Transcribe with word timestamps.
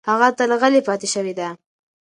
هغه 0.09 0.27
تل 0.37 0.51
غلې 0.61 0.81
پاتې 0.87 1.07
شوې 1.13 1.33
ده. 1.39 1.47